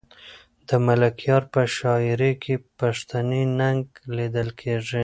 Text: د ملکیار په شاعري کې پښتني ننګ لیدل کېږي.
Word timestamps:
د 0.67 0.69
ملکیار 0.87 1.43
په 1.53 1.61
شاعري 1.77 2.31
کې 2.43 2.55
پښتني 2.79 3.43
ننګ 3.59 3.83
لیدل 4.17 4.49
کېږي. 4.61 4.99